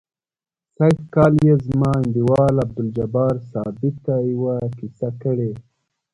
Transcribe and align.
سږ 0.75 0.97
کال 1.13 1.33
یې 1.45 1.55
زما 1.67 1.91
انډیوال 2.01 2.53
عبدالجبار 2.65 3.33
ثابت 3.51 3.95
ته 4.05 4.13
یوه 4.31 4.55
کیسه 4.77 5.09
کړې. 5.21 5.51